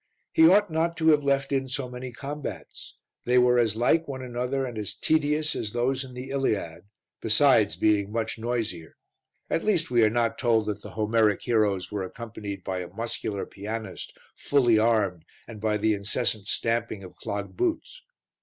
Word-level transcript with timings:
He 0.33 0.49
ought 0.49 0.71
not 0.71 0.97
to 0.97 1.09
have 1.09 1.23
left 1.23 1.51
in 1.51 1.69
so 1.69 1.87
many 1.87 2.11
combats; 2.11 2.95
they 3.25 3.37
were 3.37 3.59
as 3.59 3.75
like 3.75 4.07
one 4.07 4.23
another 4.23 4.65
and 4.65 4.75
as 4.75 4.95
tedious 4.95 5.55
as 5.55 5.73
those 5.73 6.03
in 6.03 6.15
the 6.15 6.31
Iliad, 6.31 6.85
besides 7.21 7.75
being 7.75 8.11
much 8.11 8.39
noisier, 8.39 8.97
at 9.47 9.63
least 9.63 9.91
we 9.91 10.03
are 10.03 10.09
not 10.09 10.39
told 10.39 10.65
that 10.65 10.81
the 10.81 10.89
Homeric 10.89 11.43
heroes 11.43 11.91
were 11.91 12.01
accompanied 12.01 12.63
by 12.63 12.79
a 12.79 12.87
muscular 12.91 13.45
pianist, 13.45 14.17
fully 14.35 14.79
armed, 14.79 15.23
and 15.47 15.61
by 15.61 15.77
the 15.77 15.93
incessant 15.93 16.47
stamping 16.47 17.03
of 17.03 17.15
clogged 17.15 17.55
boots. 17.55 18.01